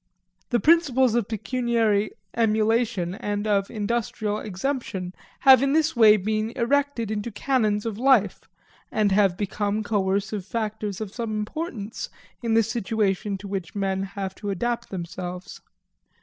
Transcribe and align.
The 0.49 0.59
principles 0.59 1.13
of 1.13 1.27
pecuniary 1.27 2.09
emulation 2.35 3.13
and 3.13 3.45
of 3.45 3.69
industrial 3.69 4.39
exemption 4.39 5.13
have 5.41 5.61
in 5.61 5.73
this 5.73 5.95
way 5.95 6.17
been 6.17 6.49
erected 6.55 7.11
into 7.11 7.29
canons 7.31 7.85
of 7.85 7.99
life, 7.99 8.49
and 8.91 9.11
have 9.11 9.37
become 9.37 9.83
coercive 9.83 10.43
factors 10.43 11.01
of 11.01 11.13
some 11.13 11.29
importance 11.33 12.09
in 12.41 12.55
the 12.55 12.63
situation 12.63 13.37
to 13.37 13.47
which 13.47 13.75
men 13.75 14.01
have 14.17 14.33
to 14.37 14.49
adapt 14.49 14.89
themselves. 14.89 15.61